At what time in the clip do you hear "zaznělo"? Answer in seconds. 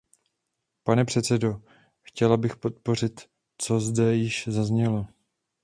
4.47-5.07